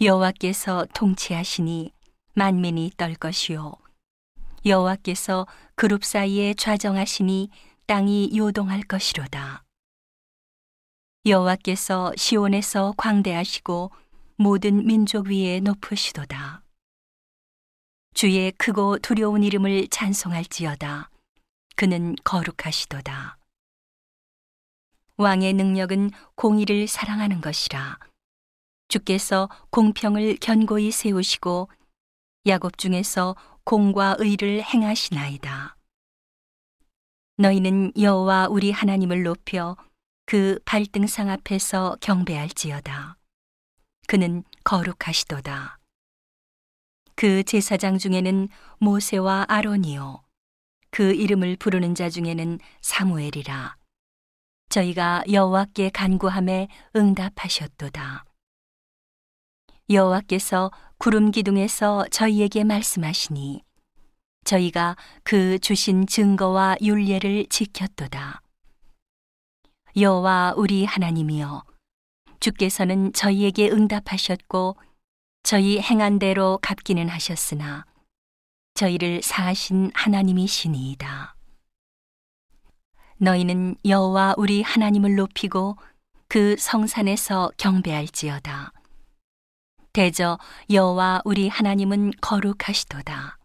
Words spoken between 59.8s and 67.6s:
여호와께서 구름 기둥에서 저희에게 말씀하시니 저희가 그 주신 증거와 윤례를